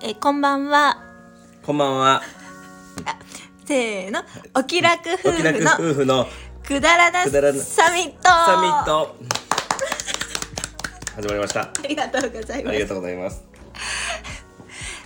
[0.00, 0.96] えこんばんは
[1.62, 2.22] こんばんは。
[3.66, 4.22] せーの
[4.54, 6.26] お気楽夫お気楽婦の夫婦の
[6.64, 9.14] くだらなくだらなサミットサミット。
[11.16, 11.60] 始まりました。
[11.60, 13.44] ありがとうございますありがとうございます。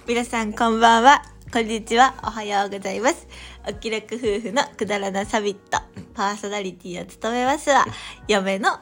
[0.06, 3.26] 皆さんこんばんはこんにちはおはようございます
[3.68, 7.86] お気楽夫婦のくだらなサミットパーソナリティを務めますは
[8.28, 8.78] 嫁の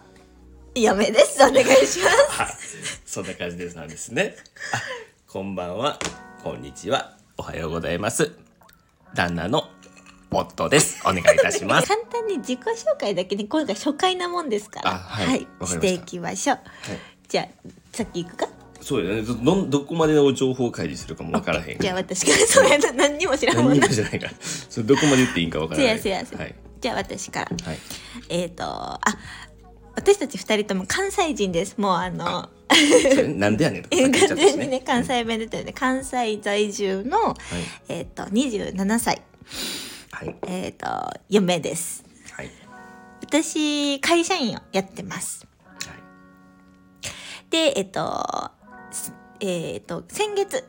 [0.75, 2.49] 嫁ですお願いしますはい、
[3.05, 4.37] そんな感じですなんですね。
[4.73, 4.81] あ、
[5.33, 5.99] こんばんは。
[6.43, 7.17] こんにちは。
[7.37, 8.33] おはようございます。
[9.15, 9.69] 旦那の
[10.31, 11.01] 夫です。
[11.05, 11.89] お願いいたします。
[11.89, 16.59] 簡単に自己紹介だけに今回初回なもんですからあはいわかりましたしていきましょう、
[17.29, 18.49] じゃあさっき行くか？
[18.81, 19.23] そうよね。
[19.23, 21.79] どどどこまでの情報開示するかもわからへん。
[21.79, 24.33] じゃあ私からそれ何にも知らんもん何なもじゃないから。
[24.41, 25.97] それどこまで言っていいんかわからせない。
[25.97, 26.55] やせやせや、はい。
[26.81, 27.47] じゃあ私から。
[27.65, 27.79] はい。
[28.29, 29.01] えっ、とあ
[29.95, 31.77] 私たち二人とも関西人です。
[31.79, 32.49] もうあの
[33.37, 34.81] なんでやねんとか完全にね。
[34.81, 35.73] 関西弁出てるね。
[35.73, 37.37] 関西在住の、はい。
[37.89, 39.23] えっ、と27歳。
[40.13, 40.37] はい。
[40.47, 40.87] えっ、と
[41.29, 42.05] 嫁です。
[42.33, 42.51] はい。
[43.23, 45.47] 私会社員をやってます。
[47.51, 48.51] でえっ、と
[48.93, 50.65] すえっ、と先月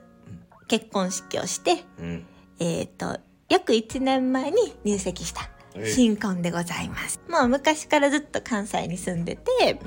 [0.67, 2.25] 結婚式をしてうん。
[2.59, 5.41] えっ、と約1年前に入籍した。
[5.41, 7.19] ええ新婚でございます。
[7.29, 9.79] もう昔からずっと関西に住んでて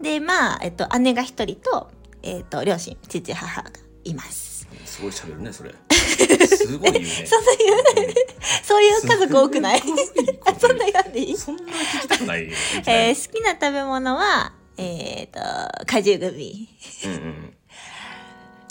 [0.00, 1.90] でまあ、えっと、姉が一人と,、
[2.22, 3.70] えっと両親父母が
[4.04, 4.66] います。
[4.84, 5.74] すごい喋るね、それ。
[6.46, 7.10] すごい言うね。
[7.26, 8.14] そんな言う
[8.62, 9.80] そういう家族多くない？
[9.80, 11.36] すごいことそんな言わんでいい？
[11.36, 12.48] そんな聞きたくない？
[12.86, 15.40] えー好きな食べ物はえっ、と
[15.86, 16.68] 果汁グミ。
[17.04, 17.54] うんうん。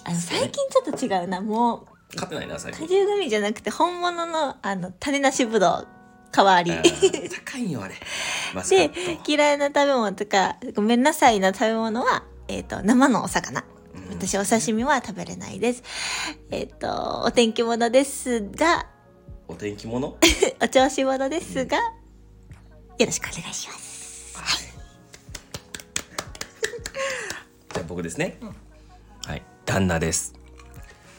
[0.06, 1.42] あの最近ちょっと違うな。
[1.42, 2.88] も買ってないな、最う果近。
[2.90, 5.88] 汁グミじゃなくて本物のあの種なしぶどう
[6.38, 6.72] 代わり。
[7.30, 7.96] 高いんよ、あれ。
[8.70, 8.92] で。
[9.26, 13.64] 嫌いな食べ物とかごめんなさいな食べ物は、えー、と生のお魚。
[13.96, 14.10] うん。
[14.10, 15.84] 私お刺身は食べれないです。
[16.52, 18.86] えっ、とお天気物ですが。
[19.48, 20.18] お天気物
[20.62, 21.78] お調子者ですが。
[21.78, 24.38] よろしくお願いします。
[27.74, 28.38] じゃあ僕ですね。
[29.26, 29.44] はい。
[29.66, 30.36] 旦那です。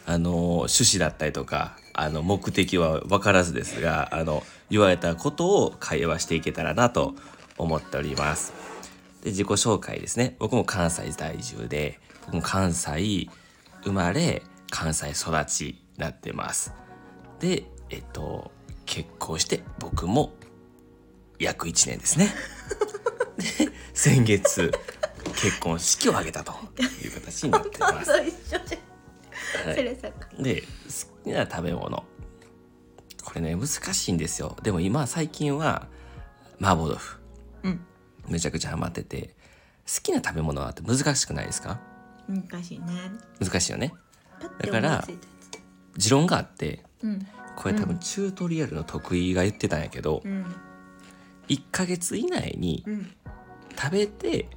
[0.06, 7.16] あの、趣旨だったりとか、あの、目的は分からずですが、あの、言われたことを会話していけたらなと
[7.56, 8.53] 思っております。
[9.25, 10.36] で、自己紹介ですね。
[10.38, 13.28] 僕も関西在住で、僕も関西
[13.82, 16.72] 生まれ、関西育ちになってます。
[17.41, 18.53] で、えっと、
[18.86, 20.32] 結婚して僕も
[21.41, 22.32] 約1年ですね。
[23.38, 24.70] で、先月、
[25.34, 26.53] 結婚式を挙げたと
[27.03, 28.12] いう形になってます。
[30.38, 30.66] で好
[31.25, 32.04] きな食べ物。
[33.25, 34.56] これね難しいんですよ。
[34.62, 35.86] でも今最近は
[36.60, 37.19] 麻婆豆腐。
[37.62, 37.81] うん。
[38.28, 39.36] めちゃくちゃハマってて。
[39.86, 41.81] 好きな食べ物はって難しくないですか？
[42.28, 42.86] 難しいね。
[43.41, 43.94] 難しいよね。
[44.60, 45.03] だから
[45.97, 47.26] 持論があってつうん。
[47.56, 50.44] これ多分チュートリアルの得意が言ってたんやけど、うん。
[51.48, 53.15] 1ヶ月以内にうん。
[53.80, 54.50] 食べて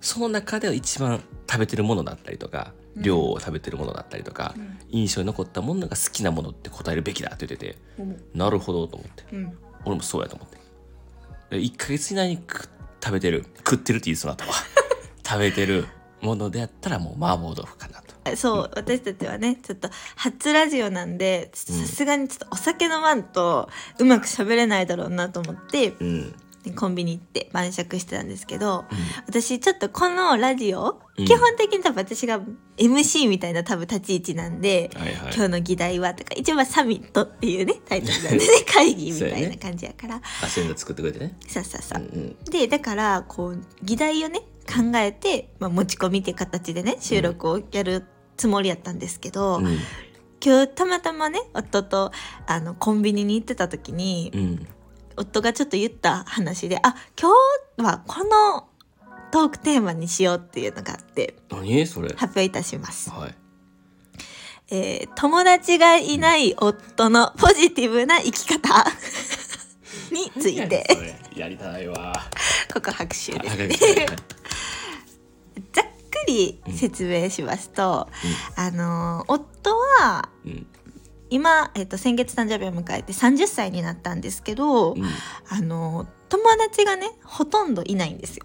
[0.00, 4.78] その中で一番食べてるものだったりとか、量を食べてるものだったりとか、うん。
[4.90, 8.02] 印象に残ったものが好きなものって答えるべきだって言っててう。
[8.02, 9.24] んなるほどと思って。
[9.32, 9.58] うん。
[9.84, 11.56] 俺もそうやと思って。
[11.56, 12.68] 1ヶ月以内に食
[13.02, 14.52] 食べてる食ってるって言いそうなったわ。
[15.26, 15.86] 食べてる
[16.20, 18.36] ものであったらもう麻婆豆腐かなと。
[18.36, 26.30] そう私たちはねちょっと初ラジオなんでさすがにちょっとお酒飲まんとうまく喋れないだろうなと思ってうん。
[26.30, 26.36] で
[26.70, 28.84] コンビニ行って晩酌してたんですけど、
[29.26, 31.24] 私ちょっとこのラジオ、うん。
[31.24, 32.40] 基本的に多分私が
[32.76, 35.34] MC みたいな多分立ち位置なんで、はいはい。
[35.34, 40.20] 今日の議題はとか一応まあサミットっていうねタイトルなんでね 会議みたいな感じやから。
[40.42, 41.36] アセンダ作ってくれてね。
[41.48, 42.36] さあさあさあうんうん。
[42.44, 48.06] でだからこう議題をね考えて、まあ、持ち込みっていう形でね収録をやる
[48.36, 49.78] つもりやったんですけど、うん。
[50.44, 52.10] 今日たまたまね夫と
[52.46, 54.66] あのコンビニに行ってた時に、うん
[55.16, 57.30] 夫がちょっと言った話であ今
[57.78, 58.68] 日はこの
[59.30, 61.86] トークテーマにしようっていうのがあって何？
[61.86, 62.08] それ。
[62.10, 63.10] 発表いたします。
[63.10, 63.34] はい。
[64.70, 68.84] えー友達がいない夫のポジティブな生き方
[70.12, 71.16] について。
[71.34, 72.12] やりたいわ。
[72.72, 73.48] ここ拍手で。
[73.48, 73.68] すあね。
[73.68, 74.16] はい。
[75.72, 78.08] ざっくり説明しますと、
[78.56, 79.70] あの夫
[80.00, 80.66] はうん
[81.32, 85.02] 今、えっと先月誕生日を迎えて30歳になったんですけど、うん。
[85.48, 88.44] あの友達がねほとんどいないんですよ。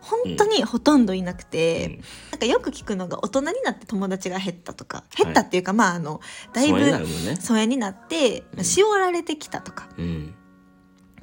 [0.00, 2.00] 本当にほとんどいなくて、
[2.30, 6.20] なんかよく聞くのが大人になって友達が減ったとか減ったっていうか、まああの
[6.52, 7.04] だいぶ
[7.40, 8.64] 疎遠になって、うん。
[8.64, 9.88] 絞られてきたとか。
[9.98, 10.34] うん。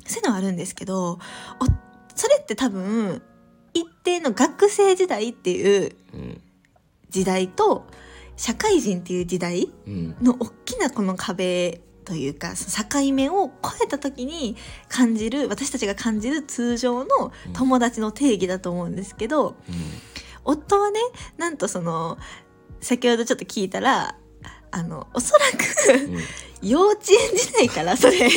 [0.05, 1.19] そういうのはあるんですけどお
[2.15, 3.21] それって多分
[3.73, 6.41] 一定の学生時代っていううん。
[7.09, 7.85] 時代と
[8.41, 10.15] 社会人っていう時代うん。
[10.19, 14.57] の大きなこの壁というか境目を越えた時に
[14.89, 19.55] 感じる私たちが感じる通常の友達の定義だと思うんですけど、
[20.43, 20.99] 夫はね
[21.37, 22.17] なんとその
[22.79, 24.15] 先ほどちょっと聞いたら
[24.71, 25.45] あのおそら
[25.99, 26.21] くうんうん。
[26.63, 28.27] 幼稚園時代からそれ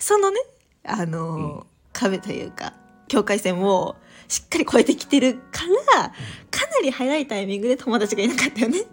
[0.00, 0.40] そのね
[0.84, 1.62] あの、うん。
[1.92, 2.72] 壁というか
[3.06, 3.96] 境界線を
[4.28, 5.62] しっかり越えてきてるか
[5.94, 6.12] ら
[6.82, 8.84] り早いタイミングで友達がいなかったよね。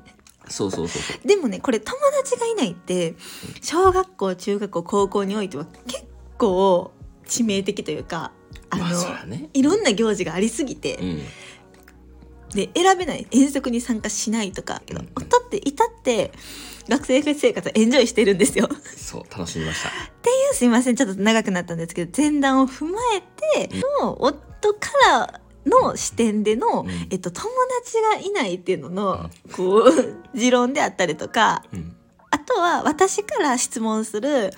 [0.50, 1.28] そうそうそうそう。
[1.28, 3.16] でもねこれ友達がいないって
[3.62, 6.06] 小学校中学校高校においては結
[6.38, 6.92] 構
[7.26, 8.32] 致命的というか
[8.70, 9.50] あの、まあね。
[9.54, 11.22] いろんな行事がありすぎて、うん。
[12.54, 15.10] で選べない遠足に参加しないとかけど、うん。
[15.16, 16.32] 夫っていたって
[16.90, 18.66] 学生生活をエンジョイしてるんですよ。
[18.66, 19.90] ってそう楽しみました。
[19.90, 23.70] いうすいませんちょっと長くなったんですけど前段を踏まえて
[24.02, 26.90] の夫からの視点での、うん。
[27.10, 27.50] えっと、友
[27.84, 31.96] 達がいないっていうのの、こう持論であったりとかうん。
[32.34, 34.52] あとは私から質問する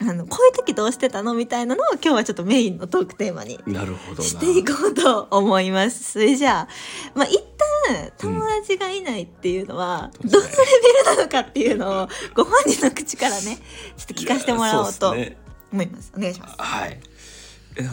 [0.00, 4.28] あのこういう時どうしてたのみたいなのを今日はちょっとメインのトークテーマになるほどな。
[4.28, 6.14] していこうと思います。
[6.14, 6.68] それじゃあ、
[7.14, 7.40] まあ、一
[7.86, 10.30] 旦友達がいないっていうのは、うん。
[10.30, 13.58] どのレベルなのかっていうのをご本人の口からね
[13.96, 16.12] ちょっと聞かせてもらおうと思います。
[16.16, 16.56] お願いします。
[16.58, 16.98] はい。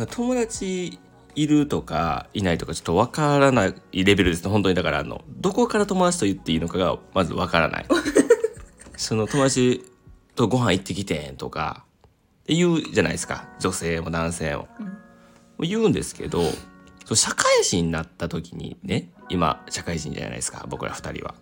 [0.10, 1.00] 友達
[1.36, 4.50] いるとかいないとかちょっとわからないレベルですね。
[4.50, 7.86] 本当にだからあのどこから友達と言っていいのかがまずわからない。
[8.98, 9.86] その友達
[10.36, 11.86] とご飯行ってきてんとか
[12.44, 13.48] って言うじゃないですか。
[13.60, 14.68] 女性も男性も、
[15.60, 16.44] 言うんですけど
[17.14, 21.36] 社会人になった時にね今社会人じゃないですか僕ら二人は。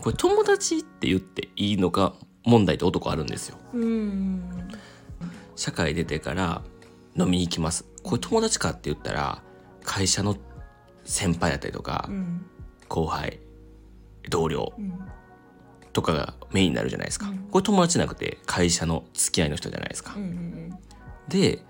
[0.00, 2.14] これ友達って言っていいのか
[2.44, 3.56] 問題って男あるんですよ。
[3.72, 4.42] うん。
[5.54, 6.62] 社会出てから
[7.16, 9.42] 飲みに行きますこれ友達かって言ったら
[9.84, 10.36] 会社の
[11.04, 12.46] 先輩だったりとか、うん。
[12.88, 13.40] 後輩
[14.28, 15.00] 同僚うん。
[15.92, 17.38] とかがメインになるじゃないですか、うん。
[17.50, 20.78] これ友達じゃなくて会社の付き合いの人じゃないですか、うんうん
[21.28, 21.64] で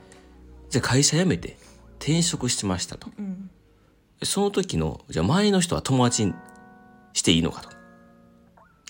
[0.70, 1.58] じゃあ会社辞めて
[1.98, 3.08] 転職しましたと。
[3.18, 3.50] うん。
[4.22, 6.34] その時のじゃあ前の人は友達に
[7.12, 7.68] していいのかと。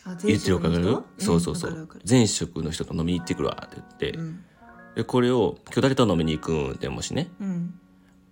[0.04, 1.88] あ言ってるわかるそうそうそう。
[2.08, 4.18] 前職の人と飲みに行ってくるわって言って、
[4.94, 7.30] うんでこれを今日誰と飲みに行くんってもしね。
[7.40, 7.74] うん。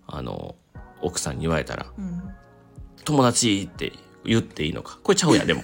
[0.07, 0.55] あの
[1.01, 2.21] 奥さんに言われたらうん。
[3.03, 3.93] 友達って
[4.23, 4.99] 言っていいのか？
[5.01, 5.61] これちゃうやんでも。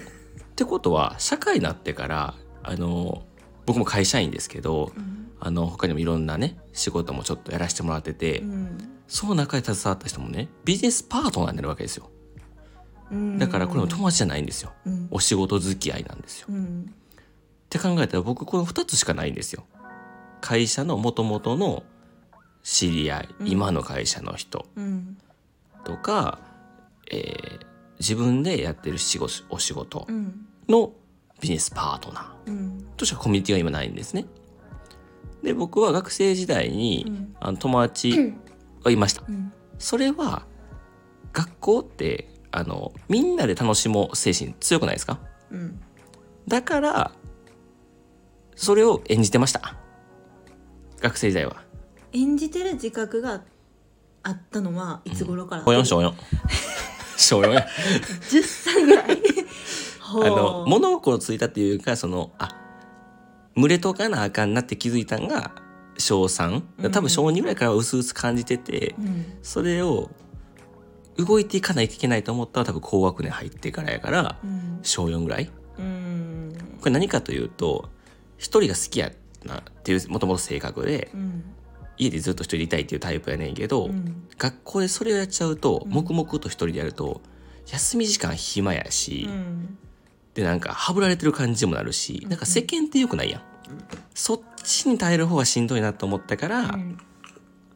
[0.56, 2.34] てことは社会になってから
[2.64, 3.22] あの
[3.64, 5.30] 僕も会社員ですけどうん。
[5.40, 8.78] あの他にもいろんなね仕事もちょっとやらせてもらってて、うん。
[9.06, 12.10] その中で携わった人もねビジネスパートナーになるわけですよ。
[13.12, 13.38] うん。
[13.38, 14.72] だからこれも友達じゃないんですよ。
[14.84, 15.08] うん。
[15.12, 16.48] お仕事付き合いなんですよ。
[16.50, 16.92] うん。
[17.66, 19.66] って考えたら僕この2つしかないんですよ
[20.40, 21.82] 会社のもともとの
[22.62, 23.48] 知り合い、うん。
[23.48, 25.18] 今の会社の人うん。
[25.84, 26.38] とか、
[27.10, 27.68] えー
[28.00, 30.46] 自分でやってる仕事お仕事うん。
[30.68, 30.92] の
[31.40, 32.86] ビジネスパートナーうん。
[32.96, 34.26] としかコミュニティが今ないんですね。
[35.42, 37.36] で僕は学生時代に、うん。
[37.40, 38.34] あの友達
[38.84, 39.24] がいました。
[39.28, 39.52] うん。
[39.80, 40.46] それは
[41.32, 45.18] 学校ってあのみんなで楽しもう精神強くないですか？
[45.50, 45.80] うん。
[46.46, 47.12] だから
[48.54, 49.74] それを演じてました
[51.00, 51.56] 学生時代は。
[52.12, 53.42] 演じてる自覚が
[54.22, 56.12] あったのはいつ頃から、小4小4
[57.16, 57.66] 小4や。
[58.30, 59.18] 10歳ぐらい。
[60.10, 62.56] あの物心ついたっていうかそのあ
[63.54, 65.52] 群れとかなあかんなって気づいたんが
[65.98, 69.26] 小3多分小2ぐらいからうすうす感じてて、うん。
[69.42, 70.10] それを
[71.16, 74.78] 動いていかないといけないと思ったら多分高学年入ってからやからうん。
[74.82, 75.50] 小4ぐらい。
[75.78, 76.52] うん。
[76.80, 77.88] これ何かというと
[78.36, 79.10] 一人が好きや
[79.44, 81.44] なっていうもともと性格でうん。
[82.00, 84.28] 家でずっと一人でいたいっていうタイプやねんけど、うん。
[84.38, 85.90] 学校でそれをやっちゃうとうん。
[85.90, 87.20] 黙々と一人でやると
[87.66, 89.78] 休み時間暇やし、うん。
[90.34, 93.42] でなんかはぶられてる感じにもなるしなんか世間ってよくないやん、
[94.14, 96.98] そっちに耐える方がしんどいなと思ったから、うん。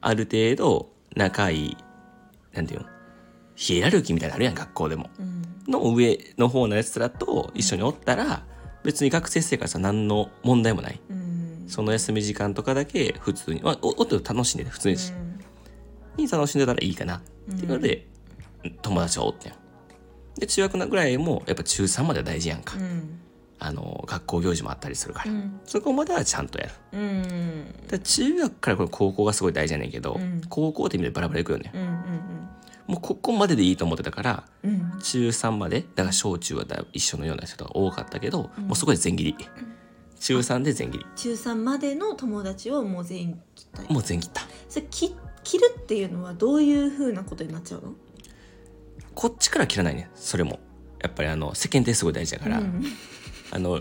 [0.00, 1.76] ある程度仲いい
[2.52, 2.86] なんていうの
[3.54, 5.10] ヒエラルキーみたいなのあるやん学校でも。
[5.18, 5.42] うん。
[5.68, 8.44] の上の方のやつらと一緒におったら
[8.82, 11.00] 別に学生生活は何の問題もない。
[11.10, 11.21] うん
[11.72, 16.24] その休み時間とかだけ普通に、まあ、おおっと楽しんでね普通に,、うん。
[16.24, 17.16] に楽しんでたらいいかな。
[17.16, 17.20] っ
[17.56, 18.06] ていうので、
[18.82, 19.52] 友達はおってん。
[20.38, 23.18] で中学のぐらいもやっぱ中3までは大事やんか、うん。
[23.58, 25.60] あの学校行事もあったりするから、うん。
[25.64, 26.72] そこまではちゃんとやる。
[26.92, 27.74] うん。
[27.88, 30.42] で中学からこれ高校がすごい大事やねんけど、うん。
[30.50, 31.88] 高校って意味でバラバラいくよねうんうん
[32.86, 34.98] もうここまででいいと思ってたからうん。
[35.02, 39.36] 中3までだから小中はだ一緒のような人が多かったけど、もうそこで全切り
[40.22, 41.06] 中3で全切り。
[41.16, 43.82] 中3までの友達をもう全員切った。
[43.82, 44.42] りもう全切った。
[44.68, 47.94] それ切切るっていうのはどういうふうなことになっちゃうの？
[49.14, 50.08] こっちから切らないね。
[50.14, 50.60] それも。
[51.02, 52.84] やっぱりあの世間体すごい大事だから、うん。
[53.50, 53.80] あの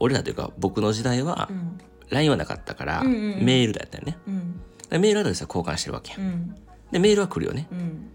[0.00, 1.78] 俺らというか僕の時代はうん。
[2.08, 3.44] LINE はなかったから、うんうんうん。
[3.44, 4.16] メールだったよね。
[4.26, 5.00] うん。
[5.00, 6.54] メールアドレスは交換してるわけや、うん。
[6.90, 7.68] でメールは来るよね。
[7.70, 8.08] うん。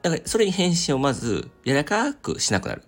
[0.00, 2.82] だからそれに返信をまず柔らかくしなくなる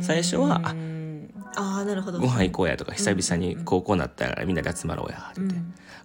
[0.00, 2.18] 最初はあうんああなるほど。
[2.18, 5.40] ご飯行こうやとか久々に高校になったからみんなで集まろうやって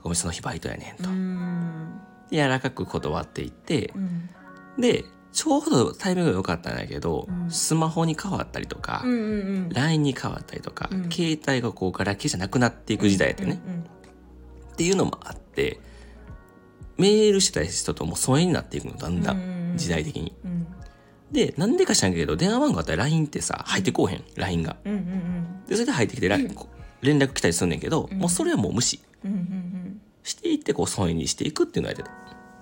[0.03, 1.99] ごめんその日バイトやねんと、うん。
[2.29, 4.29] で柔らかく断っていってう、ん。
[4.81, 7.51] でちょうどタイミングが良かったんだけど、うん。
[7.51, 9.23] スマホに変わったりとか、うんうんう
[9.67, 9.69] ん。
[9.69, 11.09] LINE に変わったりとか、うん。
[11.11, 13.83] 携帯がこうガラケーじゃなくなっていく時代やってね、うんうん
[14.73, 15.79] っていうのもあって
[16.97, 19.77] メールしてた人とも疎遠になっていくのだんだうんうんうんん。
[19.77, 20.35] 時代的に。
[20.45, 20.67] うん
[21.31, 24.77] でなんでか知らんけど電話番号あったら LINE ってさ入ってこうへん LINE が。
[24.85, 26.29] うんうんでそれで入ってきて
[27.01, 28.19] 連絡来たりすんねんけど、うん。
[28.19, 29.01] もうそれはもう無視。
[29.23, 30.01] うんうんうん。
[30.23, 32.11] していってこう疎遠にしていくっていうのをやってた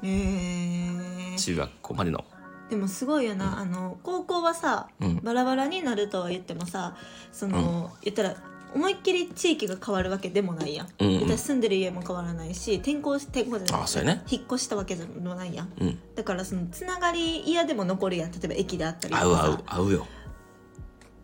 [0.04, 1.38] うんへー。
[1.38, 2.26] 中学校までの。
[2.70, 5.20] でもすごいよなあの高校はさうん。
[5.24, 6.96] バラバラになるとは言ってもさ
[7.32, 8.36] その、言ったら
[8.76, 11.38] 思いっきり地域が変わるわけでもないやん、うんうん。
[11.38, 13.84] 住んでる家も変わらないし転校し転校じゃない。
[13.84, 14.24] あそうやね。
[14.30, 15.72] 引っ越したわけでもないやん。
[15.80, 18.32] うん、だからそのつながり嫌でも残るやん。
[18.32, 19.44] 例えば駅であったりとかさ。
[19.46, 20.08] 合う合う合うよ。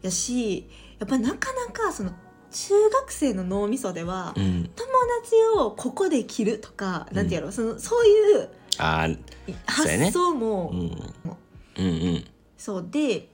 [0.01, 2.11] やしやっぱなかなかその
[2.51, 4.89] 中学生の脳みそでは、うん、友
[5.21, 12.25] 達をここで切るとか、なんてやろうそのそういう発想も、うん、うんうん。
[12.57, 13.27] そうで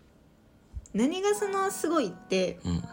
[0.94, 2.84] 何がそのすごいってうん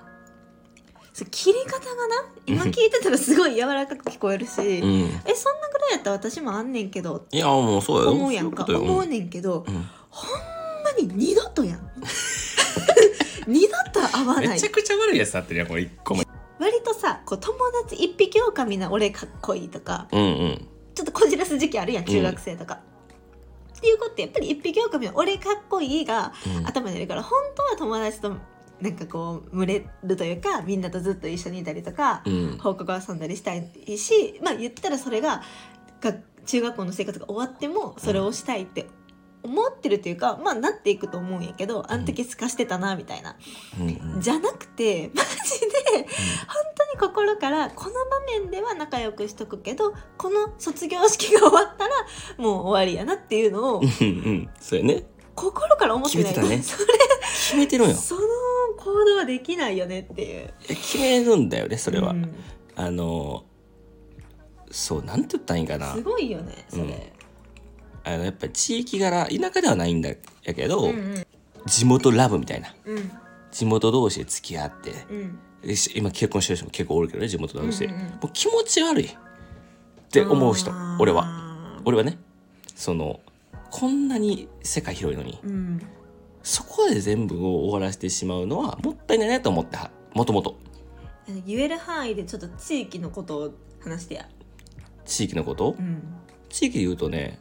[1.14, 4.64] そう切り方がな今聞いてたらすごい柔らかく聞こえるし、うん。
[4.64, 8.10] えそんなぐらいやったら私もあんねんけどいやもうそうやよ。
[8.10, 8.66] 思うやんか。
[8.68, 9.74] 思うねんけど、うん。
[10.10, 10.40] ほん
[10.82, 11.90] まに二度とやん。
[13.46, 14.48] 二度と会わない。
[14.48, 16.24] めちゃくちゃ悪いやつあってるやんこれ一個も。
[16.58, 20.68] 割とさこう友達一匹狼な俺かっこいいとかうんうん。
[20.96, 22.80] ちょっとこじらす時期あるやん中学生とか。
[23.78, 26.66] っていうことってやっぱり一匹狼の俺かっこいいがうん。
[26.66, 28.34] 頭にあるから本当は友達と
[28.80, 32.58] なんかこう群れるというかみんなとずっと一緒にいたりとか、うん。
[32.58, 35.42] 放課後遊んだりしたいしまあ言ったらそれが
[36.00, 36.14] が
[36.46, 38.86] 中学校の生活が終わってもそれをしたいって
[39.42, 43.36] 思ってるっていうかまあなっていくと思うんやけどあの時すかしてたなみたいな、
[43.78, 44.20] うんうん。
[44.20, 45.66] じゃなくてマジで
[45.96, 46.06] 本
[46.76, 51.94] 当に心からこの場面では仲良くしとくけどこの卒業式が終わったら
[52.38, 54.50] もう終わりやなっていうのをうんうん。
[54.60, 56.34] そうやね心から思ってない。
[56.34, 56.62] 決めてたね。
[56.64, 56.76] そ
[57.44, 57.94] 決めてるんよ。
[57.94, 58.20] れその
[58.76, 60.54] 行動はできないよねっていう。
[60.68, 62.34] え決めるんだよねそれは、うん。
[62.76, 63.44] あの
[64.70, 65.94] そうなんて言ったらいいんかな。
[65.94, 67.12] すごいよねそれ、
[68.04, 70.10] あのやっぱり地域柄田舎ではないんだ
[70.44, 71.26] やけど、うんうん。
[71.66, 72.74] 地元ラブみたいな。
[72.84, 73.10] うん。
[73.50, 74.92] 地元同士で付き合って。
[75.94, 78.06] 今結婚してる人も結構おるけどね地元同士で、うんうんうん。
[78.06, 79.10] もう気持ち悪いっ
[80.10, 81.80] て思う人俺は。
[81.84, 82.18] 俺はね。
[82.74, 83.20] その
[83.76, 85.82] こんなに世界広いのにうん。
[86.44, 90.56] そこで全部を終わらせてしまうのはもったいないなと思ってはもともと。
[91.44, 94.28] 言える範囲でちょっと地域のことを話してや。
[95.04, 95.74] 地域のこと？
[95.76, 96.04] うん。
[96.48, 97.40] 地域で言うとね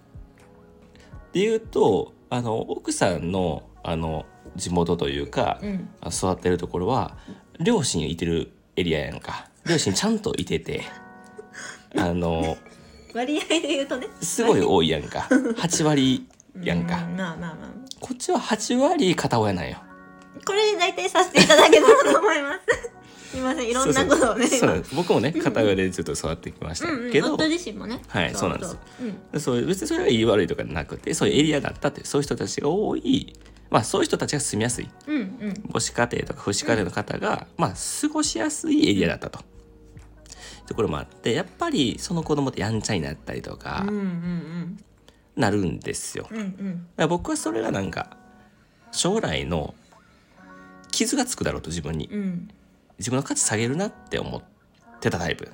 [1.33, 4.25] で言うとあの奥さんのあの
[4.55, 5.89] 地元というか、うん。
[6.01, 7.15] あ育ってるところは
[7.59, 9.51] 両親いてるエリアやんか。
[9.67, 10.81] 両親ちゃんといてて
[11.95, 12.57] あの
[13.13, 14.07] 割合で言うとね。
[14.21, 15.27] すごい多いやんか。
[15.29, 16.27] 8割
[16.61, 16.95] やんか。
[16.95, 17.55] うまあまあまあ。
[17.99, 19.77] こっちは8割片親なんよ。
[20.45, 22.91] これで大体させていただけたらと思います。
[23.33, 24.47] すいませんいろんなことをね
[24.93, 27.99] 僕もね片親でずっと育ってきました今うんけど、うん夫自身もね。
[28.07, 28.77] はいそうなんです。
[29.33, 29.39] うん。
[29.39, 33.33] そう別にそれが言い悪いとかなくてそういうエリアだったってそういう人たちが多い。
[33.71, 34.89] まあそういう人たちが住みやすい。
[35.07, 35.53] うんうん。
[35.71, 39.39] 母子家庭とか父子家庭の方が、まあ過ごしやすいエリアだったと。
[40.65, 44.77] ところもあってやっぱりその子供ってやんちゃになったりとかうんうん
[45.35, 46.25] なるんですよ。
[46.25, 46.41] だかうん。
[46.41, 48.17] うんら僕はそれがなんか
[48.91, 49.73] 将来の
[50.91, 52.07] 傷がつくだろうと自分に。
[52.07, 52.19] うん。
[52.19, 52.49] うん
[52.99, 54.41] 自分の価値下げるなって思っ
[55.01, 55.49] てたタイプ。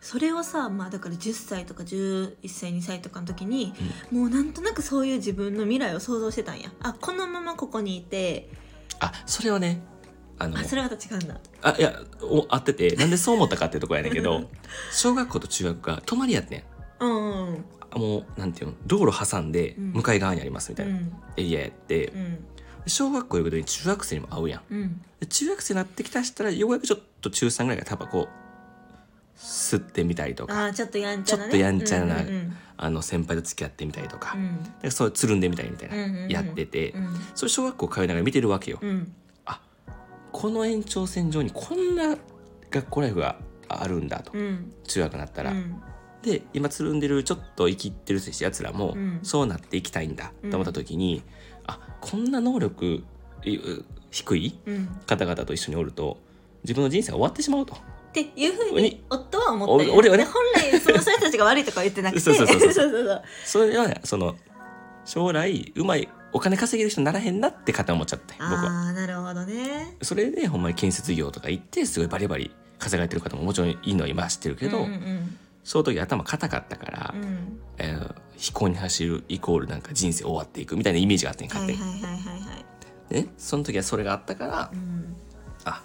[0.00, 3.72] それをさまあだから10歳とか11歳2歳とかの時に、
[4.10, 6.72] もうなんとなくそういう自分の未来を想像してたんや。
[6.80, 8.50] あこのままここにいて。
[8.98, 9.80] あそれはね
[10.40, 11.38] あのあそれはまた違うんだ。
[11.62, 14.48] あいやお合っててなんでそう思ったかっていうところやねんけど
[14.90, 16.62] 小学校と中学が隣やってん。
[17.00, 19.92] うんうんもうなんていうの道路挟んでうん。
[19.92, 21.12] 向かい側にありますみたいなうん。
[21.36, 22.38] エリアやって、うん。
[22.86, 24.62] 小学校行く時に中学生にも会うやん。
[24.70, 25.02] うん。
[25.18, 28.28] で中学生になってきたしたらようやくちょっと中3ぐらいがタバコ
[29.36, 34.58] 吸ってみたりとかちょっとやんちゃな、ね、ちょっとやんちゃなうんうんあの先輩と付き合ってみたりとか,、うん。
[34.80, 39.12] でそうつるんでみたりみたいな、うんうんうんやってて、うんそれ小学校通いながら見てるわけよ、うん
[40.32, 42.16] この延長線上にこんな
[42.70, 43.36] 学校ライフが
[43.68, 44.72] あるんだと、うん。
[44.84, 45.82] 中学になったら、うん。
[46.22, 50.32] で今つるんでるちょっと生きってるやつらも、うんそうなっていきたいんだ。
[50.50, 51.22] と思った時に、
[51.66, 53.02] あこんな能力
[53.44, 53.58] い
[54.10, 54.86] 低いうん。
[55.06, 56.18] 方々と一緒におると
[56.64, 57.74] 自分の人生が終わってしまうと。
[57.74, 60.24] っていうふうに夫は思って俺はね。
[60.24, 62.20] で本来その人たちが悪いとかは言ってなくて。
[62.20, 62.58] そうそうそう。
[62.60, 63.22] そうそうそう。
[63.44, 64.36] それはねその
[65.04, 68.60] 将来うまいお金稼げる人にならへんなって勝手に思っちゃって僕は。
[68.62, 69.96] ああなるほどね。
[70.02, 77.22] それでほんまに建設業とか行ってすごいバリバリ稼がれてる方ももちろんいいのは今は知ってるけど、うんうんその時頭固かったから、うん。
[77.22, 82.56] うんえー飛行に走るイコールなんか人生終わっていくみたいなイメージがあって勝手に、いはいはいはいは
[83.10, 85.14] いね、その時はそれがあったから、うん。
[85.64, 85.82] あ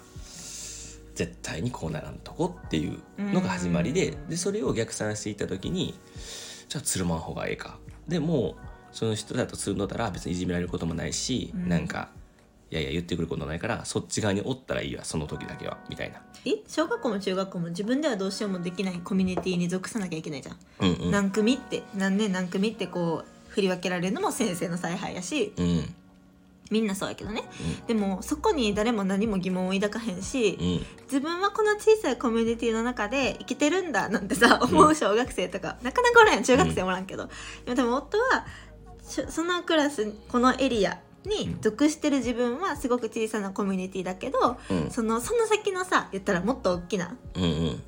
[1.14, 5.98] 絶対にこうならんとこっていうのが始まりで,、でそれを逆算していった時に
[6.70, 7.78] じゃあつるまん方がええか。
[8.08, 8.56] でも
[8.96, 11.68] その人だとつるんどったら別にいじめられることもないし、うん。
[11.68, 12.08] なんか
[12.70, 16.22] いやいや言ってくることないからそっち側におったらいいわその時だけはみたいな。
[16.46, 21.10] え小学校も中学校も自分ではどうしようもできないコミュニティに属さなきゃいけないじゃん、うんうん。
[21.10, 25.94] 何組って何年何組ってこう振り分けられるのも先生の采配やしうん。
[26.70, 27.44] みんなそうやけどね、
[27.86, 30.86] でもそこに誰も何も疑問を抱かへんし、うん。
[31.04, 37.28] 自分はこの小さいコミュニティの中で生きてるんだなんてさ思う小学生とか、なかなかおらんやん中学生おらんけど、
[37.72, 38.65] でも夫はし
[39.06, 44.90] そのクラスこのエリアに属してる自分はすごく小さなコミュニティだけど、うん。
[44.90, 47.82] そのその先のさ言ったらもっと大きなうんうん。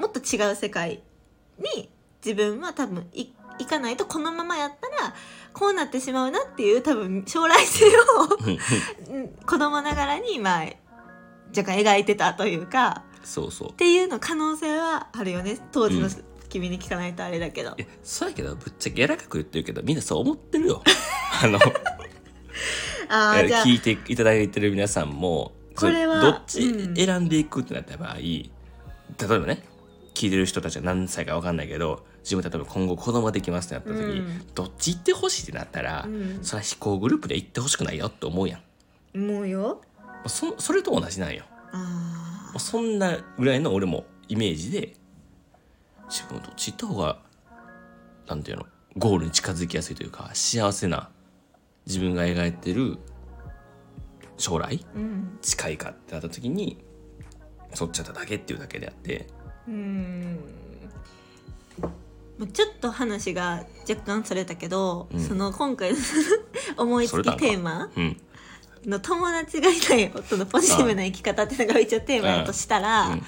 [0.00, 1.02] もっと違う世界
[1.58, 1.90] に
[2.24, 3.26] 自分は多分い
[3.58, 5.14] 行かないとこのままやったら
[5.52, 7.90] こうなってしまうなっていう多分将来性を
[9.10, 9.28] うん。
[9.28, 10.64] 子供ながらにまあ
[11.56, 13.70] 若干描いてたというかそうそう。
[13.70, 15.58] っていうの可能性はあるよね。
[15.72, 20.82] 当時のうん君に聞かないとあれだけど、いやそうやけどぶっちゃけ柔らかく言ってるけどみんなそう思ってるよ。
[21.42, 21.58] あの
[23.08, 23.64] ああじゃあ。
[23.64, 26.96] 聞いていただいてる皆さんもこれはそどっちうん。
[26.96, 28.50] 選んでいくってなった場合、例え
[29.26, 29.64] ばね
[30.14, 34.46] 聞いてる人たちは何歳か分かんないけど自分例えば今後子供ができますってなった時に、うん。
[34.54, 36.38] どっち行ってほしいってなったら、うん。
[36.42, 38.58] それは飛行グループで行ってほしくないよって思うや
[39.14, 39.18] ん。
[39.18, 39.80] ももうよ。
[40.24, 41.44] うそそれと同じなんよ。
[41.72, 44.94] あもうそんなぐらいの俺もイメージで
[46.10, 47.18] 自分はどっち行った方が
[48.26, 51.08] なんていうのゴールに近づきやすいというか幸せな
[51.86, 52.98] 自分が描いてる
[54.36, 56.78] 将来ーうん近いかってなった時に
[57.74, 59.28] そっちゃっただけっていうだけであって。
[59.68, 60.38] うん。
[62.38, 65.20] まあちょっと話が若干それたけど、うん。
[65.20, 65.98] その今回の
[66.78, 68.20] 思いつきテーマうん。
[68.86, 73.22] の友達がいない夫のポジティブな生き方っていうのが一応テーマだとしたら、うん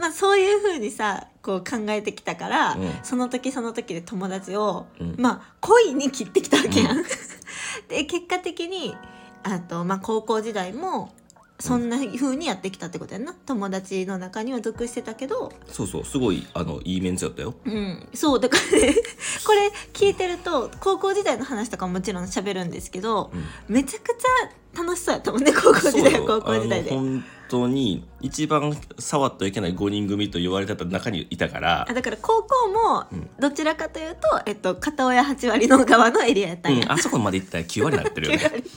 [0.00, 2.90] まあそういうふうにさこう考えてきたから、うん。
[3.02, 5.14] その時その時で友達を、うん。
[5.18, 7.04] まあ恋に切ってきたわけやん。
[7.88, 8.96] で結果的に
[9.42, 11.12] あと、まあ、高校時代も
[11.58, 13.34] そんな風にやってきたってことやんな。
[13.34, 17.54] 友達の中には属してたけど、そうそうすごいあのいいメンツやったよ。
[17.66, 18.94] うん、そうだからね
[19.46, 23.30] これ聞いてると高校時代の話とかももちろん喋るんですけど、
[23.68, 23.74] うん。
[23.74, 26.90] めちゃくちゃ楽しそうやったもんね高校時代は高校時代で
[27.50, 33.28] 当に一番触ってはいけない5人組と言われてた中にいたからあだから高校もうん。
[33.38, 38.70] どちらかというと、えっと、片親8割の側のエリアやったんや、うん、あそこまでいったら9割になってるよ9ね 割。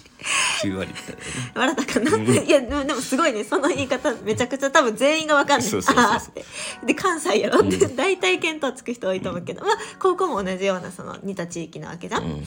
[0.64, 1.24] 9割いったよね
[1.56, 2.28] 笑ったかな、うん。
[2.28, 5.70] いやでもすごいねその言い方めちゃくちゃ多分全員がわかんない。
[5.70, 6.32] そうそうそうそ
[6.84, 6.86] う。
[6.86, 7.60] で関西やろ？
[7.60, 7.96] って、うん。
[7.98, 12.44] 大体見当つく人多いと思うけど、まあ高校も同じようなその似た地域なわけじゃん、うん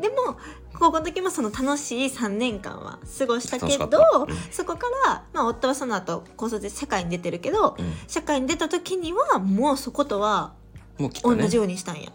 [0.00, 0.38] でも
[0.78, 3.86] 高校の時もその楽しい3年間は過ごしたけど、
[4.28, 4.36] うん。
[4.50, 7.92] そこから、まあ、夫はその後高卒で社会に出てるけど、うん。
[8.06, 10.52] 社会に出た時にはもうそことは
[10.98, 11.08] 同
[11.48, 12.10] じようにしたんや、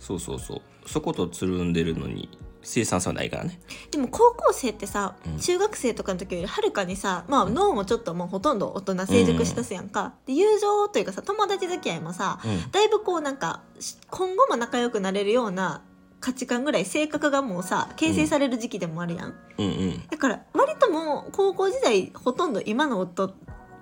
[0.00, 0.62] そうそうそう。
[0.86, 2.28] そことつるんでるのに
[2.62, 3.60] 生産性はないからね。
[3.90, 5.38] でも高校生ってさ、うん。
[5.38, 12.70] 中学生とかの時よりはるかにさ、まあ、脳もちょっともうほとんど大人成熟しだすやんか、で友情というかさ友達付き合いもさうん。
[12.70, 15.82] だいぶこうなんかし今後も仲良くなれるような
[16.24, 20.06] 価値観ぐらい性格がもうさ形成される時期でもあるやん、うんうん。
[20.08, 23.34] だから割ともう高校時代ほとんど今の夫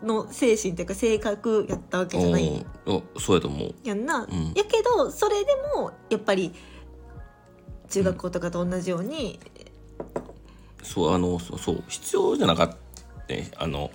[0.02, 2.66] の精神というか性格やったわけじゃない。
[2.84, 3.74] おおそうやと思う。
[3.84, 4.52] やんな、ん。
[4.56, 6.52] やけどそれでもやっぱり
[7.88, 9.38] 中学校とかと同じように、
[10.82, 12.76] そうあのそうそう必要じゃなかっ
[13.28, 13.52] たね。
[13.56, 13.92] あの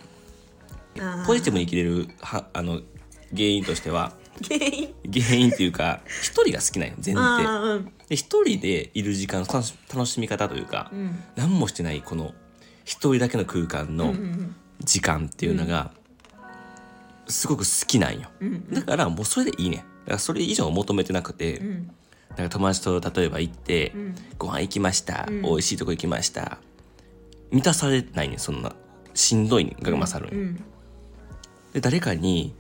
[0.98, 1.26] あー。
[1.26, 2.80] ポジティブに生きれるはあの
[3.32, 4.14] 原因としては
[4.48, 4.96] 原因？
[5.12, 11.24] 原因っていうか一人が好きなんよ全あ然ーうんで一人でいる時間の楽しみ方というか、うん。
[11.36, 12.34] 何もしてないこの
[12.86, 14.56] 一人だけの空間うんうのん。
[14.82, 15.92] 時間っていうのが
[17.28, 18.30] すごく好きなんよ。
[18.40, 21.92] うんだからもうそれでいいねだからそれ以上求めてなくて、うん。
[22.38, 24.16] なんか友達と例えば行って、うん。
[24.38, 25.42] ご飯行きました、うん。
[25.42, 26.60] 美味しいとこ行きました
[27.52, 28.74] 満たされないねそんな
[29.14, 30.56] しんどいが勝るんよ、うん。
[31.74, 32.54] で誰かに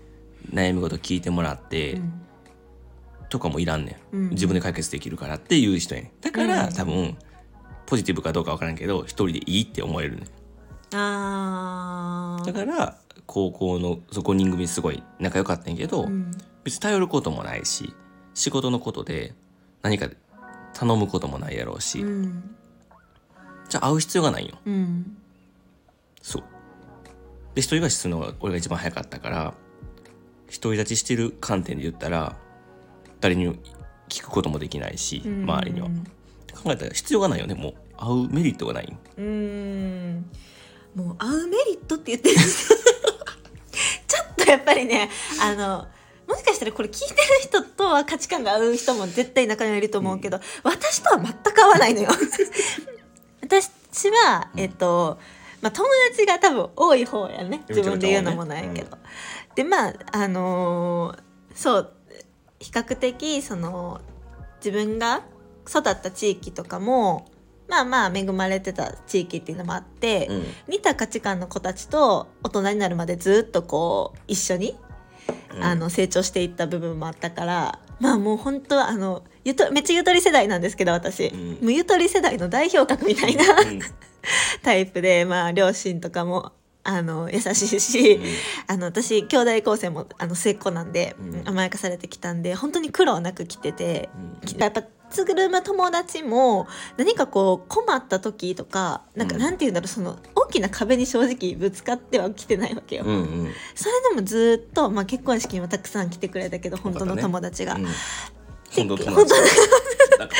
[0.51, 2.21] 悩み事聞いてもらって、うん
[3.29, 4.29] とかもいらんねん、うん。
[4.29, 6.21] 自分で解決できるからっていう人やねん。
[6.21, 6.73] だから、うん。
[6.73, 7.17] 多分
[7.85, 10.27] ポジティブかどうかわからんけど一人でいいって思えるねん。
[10.95, 12.45] あー。
[12.45, 16.31] だから高校のそう5人組すごい仲良かったんやけど、うん。
[16.63, 17.93] 別に頼ることもないし
[18.33, 19.33] 仕事のことで
[19.81, 20.09] 何か
[20.73, 22.55] 頼むこともないやろうし、うん。
[23.69, 24.57] じゃあ会う必要がないよ。
[24.65, 25.17] うん。
[26.21, 26.43] そう。
[27.55, 29.53] で一人暮らしするのが俺が一番早かったから
[30.61, 32.37] 独り立ちしてる観点で言ったら
[33.19, 33.55] 誰にも
[34.09, 35.87] 聞くこともできないし周りには。
[36.63, 37.73] 考えたら必要がないよねもう。
[37.97, 38.97] 会うメリットがない。
[39.17, 40.25] うん。
[40.95, 42.35] もう会うメリットって言ってる。
[42.35, 45.09] ちょっとやっぱりね
[45.41, 45.87] あの
[46.27, 52.09] もしかしたらこれ聞いてる人とは価値観が合う人も絶対中にはいると思うけど、私とは全く合わないのよ。
[53.41, 53.69] 私
[54.09, 55.19] はえっと、
[55.61, 57.63] まあ、友達が多分多い方やね。
[57.69, 58.97] 自分で言うのもないけど、
[59.55, 61.93] でまああのーそう
[62.59, 64.01] 比較的その
[64.57, 65.23] 自分が
[65.67, 67.25] 育った地域とかも
[67.67, 70.43] まあまあ恵まれてた地域っていうのもあって、うん。
[70.69, 74.75] 似た価値観の子たちと大人になるまでずっとこう一緒に、
[75.53, 75.63] うん。
[75.63, 81.49] あの成長していった部分もあったからまあもう本当あのゆとめっちゃゆとり世代なんですけど私、うん。
[81.53, 83.79] もうゆとり世代の代表格みたいなうん。
[84.63, 86.53] タイプでまあ両親とかも
[86.89, 88.19] あの優しいし、
[88.65, 91.43] あの私兄弟構成もあの末っ子なんで、うん。
[91.45, 94.09] 甘やかされてきたんで本当に苦労なく来てて、
[94.41, 94.59] うん。
[94.59, 99.41] やっぱつぐるむ友達も何かこう困った時とかなんかうん。
[99.41, 103.03] なんて言うんだろうその大きな壁に正直ぶつかってはきてないわけよ。
[103.05, 103.19] うんう
[103.49, 103.51] ん。
[103.75, 107.77] それでもずっと、まあ、結婚式にもたくさん来てくれたけど本当の友達が。
[108.75, 109.33] 本当友達
[110.19, 110.35] なんか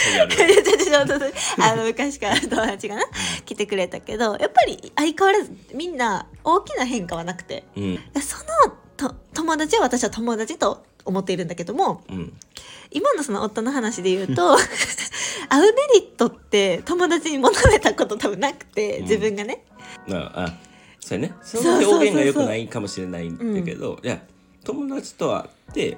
[1.60, 3.04] ああの昔からの友達がな
[3.46, 8.00] 来てくれたけどやっぱり相変わらずみんな大きな変化はなくてうん。
[8.22, 12.34] そのと友達は私は友達と思っているんだけどもうん。
[12.92, 14.58] 今のその夫の話で言うと
[15.50, 19.04] 会うメリットって友達に求めたこと多分なくてうん。
[19.04, 19.64] 自分がね、
[20.12, 20.68] ああ
[21.00, 21.34] そうやね。
[21.42, 24.22] その表現が良くないかもしれないんだけど、いや
[24.64, 25.98] 友達と会って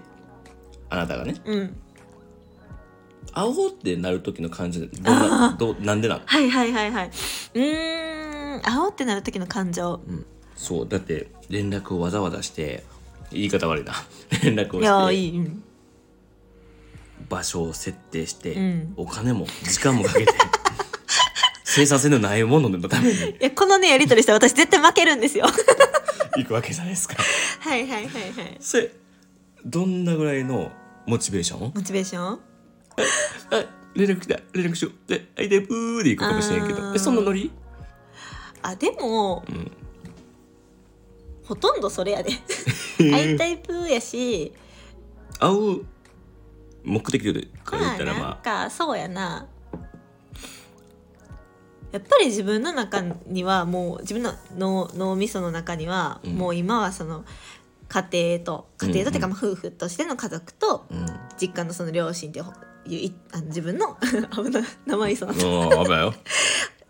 [0.89, 1.75] あなたがねうん、
[3.33, 7.07] 会おうってなる時の感じでどんなどうなんでなの、はいはいはいはい。
[7.53, 10.01] うーん会おうってなる時の感情。
[10.07, 12.83] うん、そうだって連絡をわざわざして
[13.31, 13.93] 言い方悪いな。
[14.43, 15.63] 連絡をいやーしていい、うん。
[17.29, 18.93] 場所を設定して、うん。
[18.97, 20.33] お金も時間もかけて
[21.63, 23.19] 生産性のないもののために。
[23.31, 25.45] いやこのねやり取りして私絶対負けるんですよ。
[26.35, 27.15] 行くわけじゃないですか。
[27.59, 28.57] はいはいはいはい。
[28.59, 28.91] それ
[29.65, 30.71] どんなぐらいの
[31.05, 31.71] モチベーション？
[31.75, 32.39] モチベーション？
[33.51, 34.39] あ連絡来た。
[34.53, 35.09] 連絡しよう。
[35.09, 36.93] で「はいでブー」で行くかもしれんけど。
[36.93, 37.51] えそんなノリ？
[38.61, 39.71] あでも、ん。
[41.45, 42.31] ほとんどそれやで。
[42.97, 44.53] 会いたいプーやし。
[45.39, 45.85] 会う
[46.83, 49.47] 目的で言まあったらなんまかそうやな。
[51.91, 56.35] やっぱり自分の中にはもう自分の脳脳みその中には、うん。
[56.35, 57.25] もう今はその
[57.87, 61.05] 家庭と家庭とっていうか、うんまあ夫婦としての家族とあうん。
[61.39, 62.45] 実家のその両親っていう
[62.95, 63.97] いあの自分の
[64.35, 65.35] 危ない名前そうな。
[65.35, 66.13] ったああ危ないよ。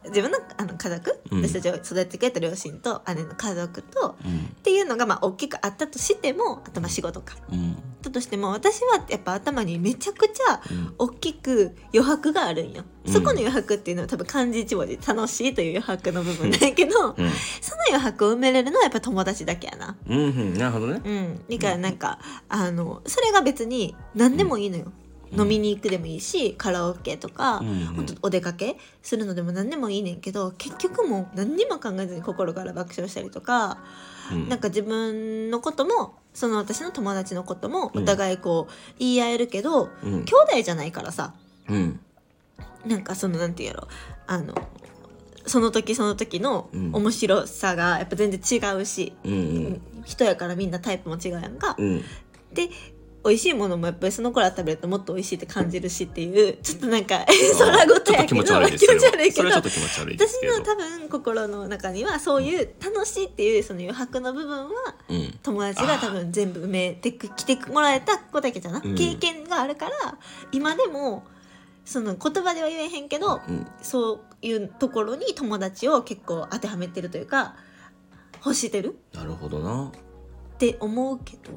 [0.06, 1.42] 自分のあの家族、うん。
[1.42, 4.38] 私たちを育ててくれた両親と姉の家族とうん。
[4.38, 7.36] っていうのがまあ大きくあったとしてもあとまあ仕事か。
[7.52, 7.76] うん。
[8.02, 10.94] だとしても私はやっぱ頭にめちゃくちゃうん。
[10.98, 13.14] 大きく余白があるんよ、うん。
[13.14, 17.16] そこの余白っていうのは多分漢字一文字楽しいという余白の部分だけど、うん。
[17.62, 19.98] その余白を埋めれるのはやっぱ友達だけやな。
[20.08, 21.02] うんうんなるほどね。
[21.04, 21.58] うん。
[21.58, 27.86] だからなんか、あのそれが別に何でもいいのよ、うん飲みに行くでもいいしカラオケとか、うん。
[27.86, 33.78] ほんとお出かけするのでも何でもいいねんけど結局もう何にも考えずに心から爆笑したりとか、
[34.32, 34.50] うん。
[34.50, 38.04] なんか自分のこともその私の友達のこともうん。
[38.04, 40.26] お互いこう言い合えるけど、うん。
[40.26, 41.34] 兄弟じゃないからさ
[41.68, 42.00] うん。
[42.86, 43.88] なんかそのなんて言うやろ
[44.28, 44.54] あの
[45.46, 46.92] その時その時のうん。
[46.94, 49.36] 面白さがやっぱ全然違うし、うんう
[49.70, 49.82] ん。
[50.06, 51.76] 人やからみんなタイプも違うやんか。
[51.78, 52.04] うん。
[52.54, 52.70] で
[53.24, 57.26] 美味しいものもやっぱりその頃は食べるともっと美味しいって感じるしっていうちょっとなんか
[57.58, 58.80] 空ごとやけど気持ち悪い
[59.34, 59.50] けど。
[59.50, 64.70] 私の多分心の中にはそういう楽しいっていうその余白の部分は
[65.10, 65.40] うん。
[65.44, 68.96] 友達が多分全部埋めてく来てもらえた子だけじゃな、うん。
[68.96, 70.18] 経験があるから
[70.52, 71.24] 今でも
[71.84, 73.68] その言葉では言えへんけどうん。
[73.82, 77.56] そういうところに友達を結構当てはめてるというか
[78.46, 79.92] 欲してるなるほどな。
[80.56, 81.52] って思うけど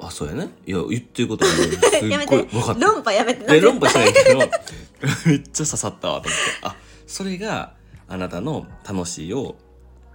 [0.00, 0.48] あそうやね。
[0.66, 2.36] いや言ってることはねすっ やめて。
[2.36, 3.60] ごい分かった論破やめて。
[3.60, 4.38] 論破しない絶けど
[5.26, 6.38] めっちゃ刺さったわと思って。
[6.62, 7.74] あそれが
[8.08, 9.56] あなたの楽しいを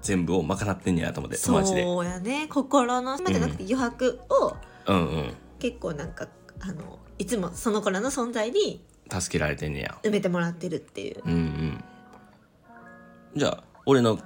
[0.01, 1.83] 全部を賄ってんねやと思って対友達で。
[1.83, 2.47] そうやね。
[2.49, 4.55] 心の島じゃなくて余白を
[4.87, 5.33] うんうん。
[5.59, 6.27] 結構なんか
[6.59, 9.97] あのいつもその子らの存在に助けられてんねや。
[10.03, 11.21] 埋めてもらってるっていう。
[11.25, 11.83] うんうん。
[13.35, 14.19] じゃあ俺の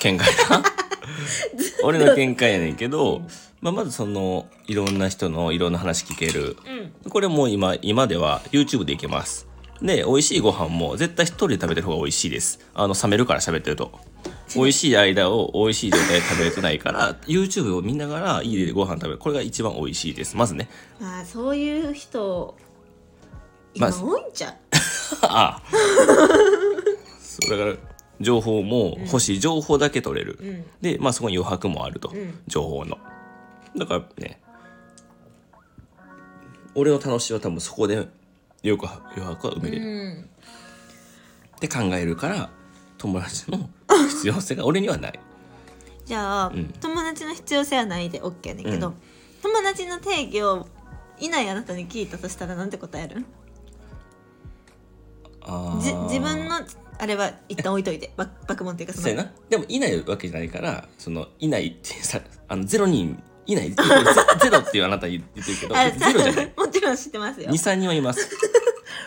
[0.00, 0.62] 見解な
[1.84, 3.22] 俺の見解やねんけど、
[3.60, 6.56] まあ、まずそのいろんな人のいろんな話聞ける。
[7.04, 7.10] うん。
[7.10, 9.46] これもう今今では YouTube でいけます。
[9.82, 12.60] で美味しいご飯も絶対一人で食べてる方が美味しいです。
[12.74, 13.92] あの冷めるから喋ってると。
[14.54, 19.18] 美味しい間を美味しい状態で食べれてないから YouTube を見ながら家でご飯食べる。
[19.18, 20.36] これが一番美味しいです。
[20.36, 20.68] まずね。
[21.00, 22.56] まあそういう人
[23.76, 24.54] まあ今多いんちゃう、
[25.26, 25.62] ああ。
[27.20, 30.64] そうだから情報も欲しい情報だけ取れる、うん。
[30.80, 32.40] でまあそこに余白もあると、うん。
[32.46, 32.98] 情報の。
[33.76, 34.40] だからね
[36.74, 38.08] 俺の楽しみは多分そこで
[38.62, 40.30] よく余白は埋めれる、うん。
[41.56, 42.50] って考えるから
[42.98, 43.68] 友達の
[44.08, 45.20] 必要性が俺にはない。
[46.04, 46.66] じゃあ、ん。
[46.80, 48.94] 友達の必要性はないで OK やねんけど、うん。
[49.42, 50.66] 友達の定義を
[51.18, 53.24] いないあなたに聞いたとしたらなんて答える？
[55.80, 56.60] じ自分の
[56.98, 59.32] あれは一旦置いといてバ爆問っていうかそのそうやな。
[59.48, 63.70] でもいないわけじゃないからそのいないってさあのゼロ人いない。
[63.70, 63.76] ゼ
[64.42, 66.52] ゼロっていうあなた言ってるけどあゼロじゃない。
[66.56, 67.50] もちろん知ってますよ。
[67.50, 68.28] 23人はいます。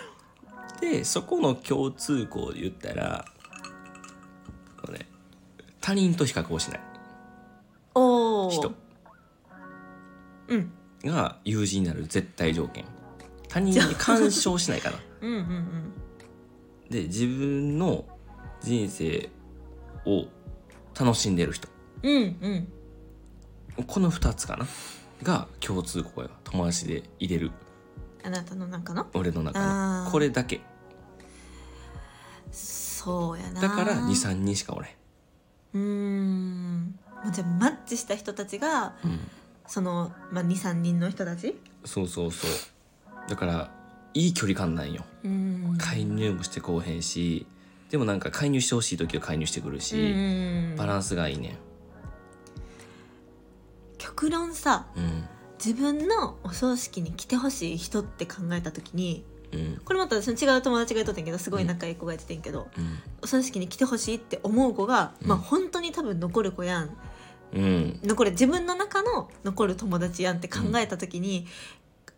[0.81, 3.25] でそこの共通項で言ったら
[4.81, 5.07] このね
[5.81, 6.79] 他人と比較をしない。
[7.95, 8.73] おお人。
[10.49, 10.71] うん。
[11.03, 12.85] が友人になる絶対条件。
[13.47, 15.93] 他人に干渉しないかなうんうんうん
[16.89, 18.05] で自分の
[18.61, 19.29] 人生
[20.05, 20.25] を
[20.99, 21.67] 楽しんでる人。
[22.03, 22.13] うん
[23.77, 23.83] うん。
[23.85, 24.65] この2つかな。
[25.23, 26.29] が共通項や。
[26.43, 27.51] 友達で入れる。
[28.23, 29.07] あなたの中の？
[29.13, 30.11] 俺の中の。
[30.11, 30.61] これだけ。
[32.51, 33.61] そうやな。
[33.61, 34.95] だから23人しかおれ
[35.73, 36.99] うーん。
[37.31, 39.19] じゃあマッチした人たちがん、うん、
[39.67, 41.55] その、まあ、23人の人たち？
[41.83, 42.49] そうそうそう。
[43.29, 43.71] だから
[44.13, 45.05] いい距離感なんよ。
[45.23, 45.75] うん。
[45.77, 47.45] 介入もしてこうへんし
[47.89, 49.95] でもなんか介入してほしい時は介入してくるし、
[50.77, 51.57] バランスがいいね
[53.97, 55.23] 極論さんうん
[55.63, 59.81] 自分のお葬式に来てほしい人って考えた時にうん。
[59.83, 62.99] これまた私の違う友達が言っとってんけどすごい仲いい子が言っててんけど、うん。
[63.21, 65.27] お葬式に来てほしいって思う子が、うん。
[65.27, 66.97] まあ本当に多分残る子やん。
[67.53, 67.99] うん。
[68.03, 71.47] 残る自分の中の残る友達やんって考えた時に、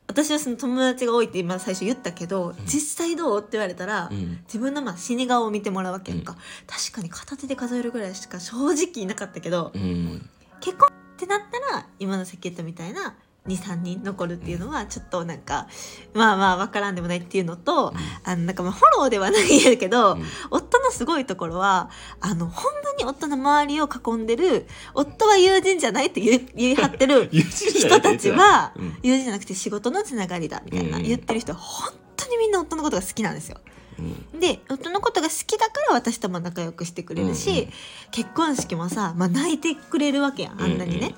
[0.09, 4.39] 私はその友達が多いって今最初言ったけど、実際どうって言われたら、うん。
[4.45, 10.27] 自分のまあ死に顔を見てもらうわけやんか、確かに片手で数えるぐらいしか正直いなかったけど、うん。
[10.61, 13.15] 結婚ってなったら今のさっき言ったみたいな
[13.47, 15.67] 23人残るっていうのはちょっとなんか
[16.15, 17.93] まあまあ分からんでもないっていうのと、
[18.23, 20.23] あのなんかまあフォローではないけど、うん。
[20.49, 28.17] 夫のすごいところはあのほんまに夫の周りを囲んでる夫は友人じゃないって言い言い張ってる 友人た。
[28.17, 28.97] ちはうん。
[29.01, 31.03] 友人じゃなくて仕事のつながりだみたいなうん。
[31.03, 33.57] 言ってる人は本当にみんな夫のことが好きなんですよ。
[33.97, 34.01] う
[34.37, 34.39] ん。
[34.39, 37.73] で夫のことが好きだから私とも仲良くしてくれるし、うんうん。
[38.11, 41.15] 結婚式もさ、まあ、泣いてくれるわけやんあんなにね、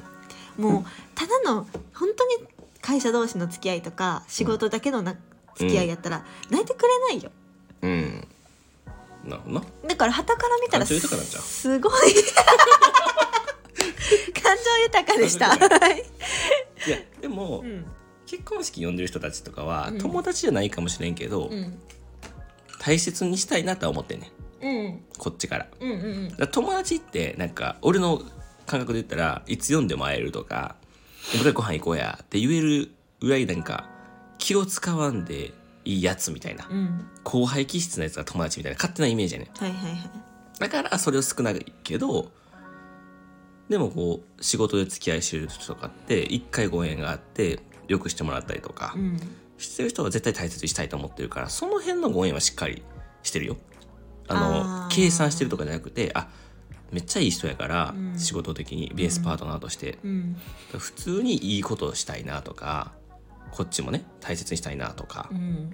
[0.57, 2.47] もうただの本当に
[2.81, 5.15] 会社同士の付き合いとか仕事だけのな
[5.55, 7.31] 付き合いやったら泣いてくれないよ。
[7.81, 8.27] うん
[9.23, 9.65] なるほどな。
[9.88, 11.41] だから傍から見たら感情豊かなんちゃう？
[11.43, 11.91] すごい。
[14.41, 15.49] 感情豊かでした。
[15.57, 16.03] 感情はい。
[16.88, 17.86] いやでも、うん
[18.27, 19.97] 結婚式呼んでる人たちとかは、うん。
[19.97, 21.77] 友達じゃないかもしれんけど、うん。
[22.79, 24.31] 大切にしたいなとは思ってんね
[24.62, 25.01] うん。
[25.17, 25.67] こっちから。
[25.81, 28.21] うんうんだから友達ってなんか俺の
[28.65, 30.77] 感覚で言ったらいつ読んでも会えるとか
[31.34, 33.89] 「僕らご飯行こうや」って言えるぐらいなんか
[34.38, 35.51] 気を使わんで
[35.85, 36.67] いいやつみたいな。
[36.69, 37.07] うん。
[37.23, 40.09] 後輩気質のやつが友達みたいな勝手なイメージやねはいはいはい。
[40.59, 42.31] だからそれを少ないけど
[43.69, 49.19] でもこう仕事で付き合いしてる人とかって一回ご縁があってよくしてもらったりとかうん。
[49.57, 52.83] してる人は絶対大切にしたいと思ってるからその辺のご縁はしっかり
[53.23, 53.57] してるよ。
[54.27, 56.29] あの計算してるとかじゃなくてあ
[56.91, 58.19] めっちゃいい人やから、うん。
[58.19, 60.35] 仕事的にベースパートナーとして、うん。
[60.77, 62.91] 普通にいいことをしたいなとか
[63.51, 65.71] こっちもね大切にしたいなとか、うん。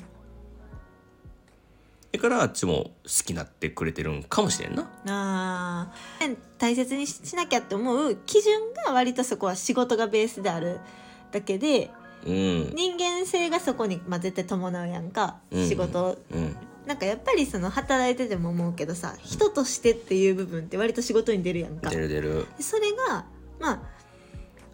[2.11, 2.91] だからあっちも好
[3.25, 4.89] きになってくれてるんかもしれんな。
[5.07, 6.37] あー。
[6.57, 10.79] 大切にしなきゃって思う基準が割とそこは仕事がベースである。
[11.31, 11.91] だけで
[12.25, 12.73] うん。
[12.73, 15.67] 人間性がそこに、まあ、絶対伴うやんか、うん。
[15.67, 16.17] 仕事。
[16.31, 16.55] うん。
[16.87, 21.89] なんかやっぱりその働いてても思うけどさ人としてっていう部分って割と仕事に出るやんか。
[21.89, 22.47] 出る出る。
[22.57, 23.25] でそれが
[23.59, 23.79] まあ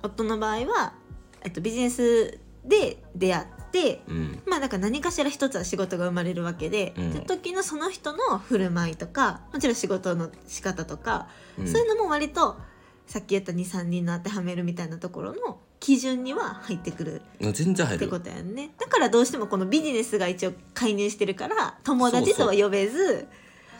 [0.03, 0.93] 夫の場合は、
[1.41, 4.41] えっと、ビジネスで出会ってうん。
[4.45, 7.11] まあだから何かしら一つは仕事が生まれるわけで、うん。
[7.11, 11.67] その時のその人の振る舞いとかもちろん仕事の仕方とか、うん。
[11.67, 12.57] そういうのも割と
[13.07, 18.01] さっき言った23人の当てはめるみたいなところの基準には入ってくる全然入る。
[18.03, 18.71] ってことやんね。
[18.79, 23.27] だからどうしてもこのビジネスが一応介入してるから友達とは呼べず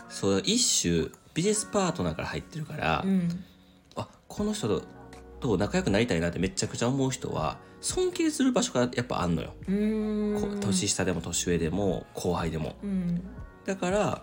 [0.10, 3.44] そう一種ビジネスパートナーから入ってるから、うん。
[3.96, 4.86] あこの人と
[5.44, 9.54] と仲良くなりたいなってめちゃくちゃ思う人は尊敬する場所がやっぱあんのよ、
[10.62, 12.78] 年下でも年上でも後輩でも。
[12.82, 13.22] うん。
[13.66, 14.22] だから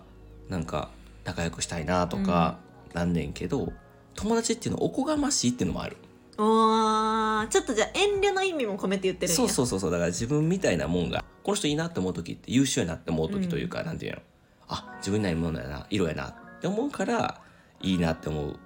[0.49, 0.89] なんか
[1.23, 2.57] 仲良くしたいなとか
[2.93, 3.71] なんねんけど、
[4.15, 5.97] 友達っていうのはおこがましいっていうのもある。
[6.39, 9.37] おーちょっとじゃあ遠慮の意味も込めて言ってるんや。
[9.37, 9.91] そうそうそうそう。
[9.91, 14.21] だから自分みたいなもんがこの人いいなって思う時って優秀やなって思う時というか、なんていうの。
[14.69, 17.41] あ自分にないものやな色やなって思うから
[17.81, 18.59] いいなって思う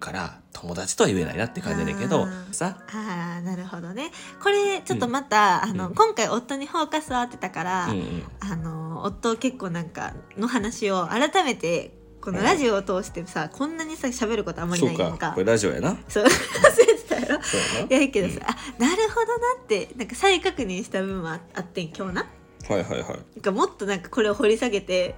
[0.00, 2.78] から友達とは言えないなって感じだけどさ。
[2.92, 4.10] ああなるほどね。
[4.42, 5.94] これちょっとまた、あのうん。
[5.94, 8.22] 今回夫にフォーカスを当てたから、うんうん。
[8.40, 15.28] あの夫結構なんかの話を改めてこのラジオを通してさこんなにさ喋ることあんまりそないうやんか。
[15.28, 15.32] か。
[15.32, 15.96] これラジオやな。
[16.08, 16.24] そう。
[16.24, 17.42] 忘れてたやろ。
[17.42, 17.56] そ
[17.90, 22.26] うやけどさ、あなるほどなってなんか再確認した部分はあってん今日な。
[22.68, 23.08] はいはいはい。
[23.08, 25.14] なんかもっとなんかこれを掘り下げて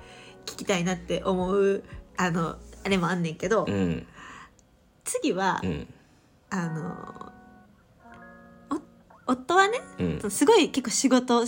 [0.46, 1.82] 聞きたいなって思う
[2.16, 4.06] あのあれもあんねんけど、うん
[5.06, 5.86] 次は、うん。
[6.50, 7.32] あの
[9.26, 10.30] お夫はねうん。
[10.30, 11.44] すごい結構仕事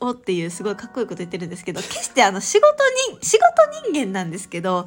[0.00, 2.66] をっていうすごいかっこいいこと言ってるんですけど決してあの仕事
[3.12, 4.86] に仕事人間なんですけど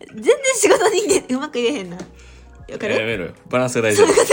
[0.00, 1.96] 全然仕事人間 うまく言えへんな。
[1.96, 3.34] わかる、やめろよ。
[3.48, 4.02] バランスが大事。
[4.02, 4.24] だす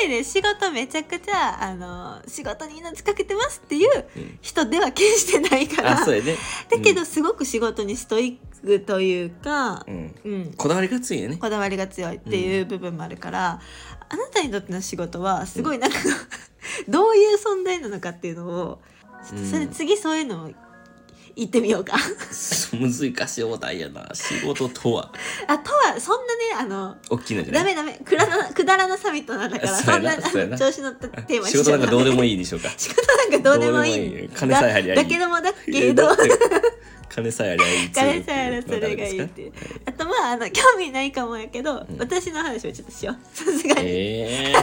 [0.00, 0.22] ごいね。
[0.22, 4.38] 仕事めちゃくちゃあの仕事に命かけてますっていううん。
[4.40, 6.04] 人では決してないから。
[6.06, 6.36] うやね。
[6.70, 10.32] だけどすごく仕事にストイックというかう、ん、うん。
[10.32, 11.36] うん、こだわりが強いよね。
[11.36, 13.60] こだわりが強いっていう部分もあるから、
[14.08, 15.96] あなたにとっての仕事はすごいなんか、
[16.88, 18.80] どういう存在なのかっていうのを
[19.28, 19.70] ちょっとそれうん。
[19.70, 20.50] 次そういうのを
[21.38, 21.94] 言ってみようか。
[22.72, 24.08] 難しいお題やな。
[24.12, 25.12] 仕事とは。
[25.46, 27.74] あとはそんなねあの大きいのじゃない？
[27.76, 28.04] ダメダメ。
[28.04, 30.58] くだらなくだらなサミットなんだからそうそんなやなそうやな。
[30.58, 32.70] 調子乗ったテーマ仕事なんかどうでもいいいいでしょうか？
[32.76, 33.96] 仕事なんかどうでもいい。
[33.96, 34.28] どうでもいい。
[34.30, 34.96] 金さえ入りゃいい。
[34.96, 36.08] だだけどもだけど。
[37.08, 39.52] 金さえありゃいいツール金さえあればそれがいいっていう。
[39.86, 43.16] あとまああの興味ないかもやけど、私の話をちょっとしよう。
[43.36, 44.54] さすがに、ええ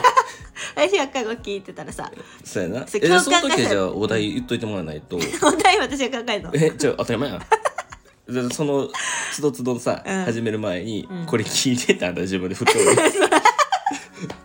[0.75, 2.11] 私が過去聞いてたらさ
[2.43, 2.85] そうやな。
[2.93, 5.17] えじゃあその時はじゃあお題言っといてもらわないと。
[5.43, 6.51] お題私が考えるの。
[6.53, 7.41] えじゃあ当たり前やん。
[8.27, 8.89] じゃあその
[9.31, 10.23] つどつどさ、うん。
[10.25, 11.25] 始める前に、うん。
[11.25, 12.73] これ聞いてってあんた自分で振って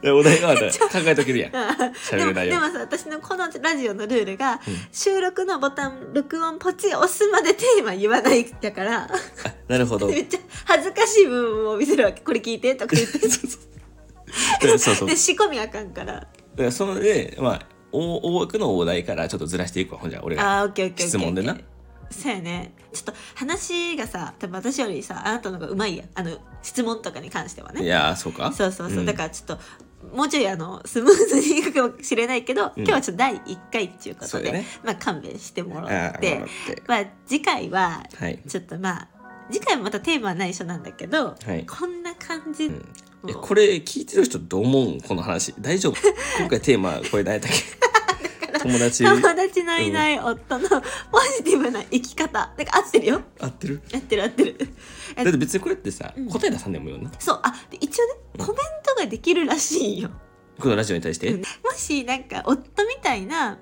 [0.05, 0.61] おお題はあ考
[1.07, 1.53] えとけるやん。
[1.53, 2.61] で喋る内容。
[2.61, 4.61] もでもさ私のこのラジオのルールが、
[4.93, 9.05] 収録のボタン録音ポチ押すまでテーマ言わないだから。
[9.05, 9.09] あ
[9.69, 10.09] なるほど。
[10.11, 12.23] めっちゃ恥ずかしい部分を見せるわけ。
[12.23, 13.19] これ聞いてとか言って。
[13.19, 13.70] でそう
[14.79, 16.27] そうで仕込みあかんから。
[16.57, 20.65] らそのでまあ大多くのお題からちょっとずらしていくわほんじゃ俺が。
[20.65, 21.19] オッケーオッケーオッケー。
[21.19, 21.57] 質問でな。
[22.11, 22.75] そうやね。
[22.93, 26.05] ちょっと話がさ多分私よりさあなたの方がうまいや。
[26.05, 27.85] んあの質問とかに関してはね。
[27.85, 28.53] いやーそうか。
[28.53, 29.07] そうそうそう、ん。
[29.07, 29.59] だからちょっと
[30.15, 34.67] もうちょいあのスムーズにいくかもしれないけど、今日はちょっと第1回っていうことで、ね。
[34.83, 38.43] まあ勘弁してもらあーってもらってまあ次回ははい。
[38.49, 39.09] ちょっとまあ
[39.51, 41.67] 次回もまたテーマは内緒なんだけど、はい。
[41.67, 42.93] こんな感じ、うん
[43.29, 44.89] えこれ聞いてる人どう思う？
[44.97, 45.55] んこの話。
[45.61, 45.97] 大丈夫？
[46.39, 48.59] 今回テーマこれ何やったっけ？
[48.61, 49.05] 友達？
[49.05, 52.53] 友達のいない夫の ポジティブな生き方。
[52.57, 53.23] だから合ってるよ。
[53.41, 53.83] 合ってる？
[53.95, 54.57] 合ってる合ってる。
[55.17, 56.29] えだって別にこれってさ、うん。
[56.29, 57.11] 答え出さんでもよな。
[57.19, 57.41] そう。
[57.43, 58.55] あで一応ねコメン
[58.85, 60.11] トができるらしいんよ、
[60.59, 61.33] このラジオに対して？
[61.35, 61.43] も
[61.77, 63.59] しなんか夫みたいな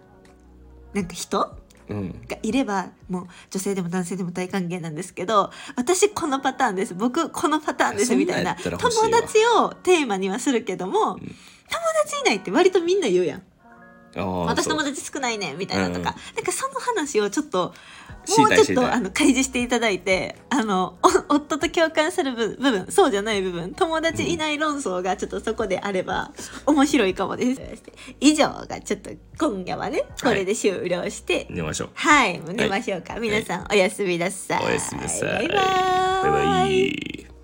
[0.94, 6.94] なんか人うんがいればもう女性でも男性でも大歓迎なんですけど私このパターンです。
[6.94, 8.56] 僕このパターンですみたいな。
[8.56, 11.20] 友達をテーマにはするけども、友
[12.04, 13.42] 達いないって割とみんな言うやん。
[14.14, 16.04] 私友達少ないねみたいなとか、うん。
[16.04, 17.74] なんかその話をちょっと
[18.36, 26.32] もうちょっとあの開示していただいてあのお夫と共感する部部分そうじゃない部分友達いない論争がちょっとそこであれば
[26.66, 27.60] 面白いかもです
[28.20, 33.18] 以上がちょっと今夜はねこれで終了して寝ましょうはい、寝ましょうか。
[33.18, 34.64] 皆さん、おやすみなさい。
[34.64, 36.22] おやすみなさいバイバーイ。
[36.22, 37.37] バイバイ